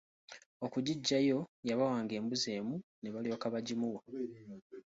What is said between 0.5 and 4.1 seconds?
Okugiggyayo yabawanga embuzi emu ne balyoka bagimuwa.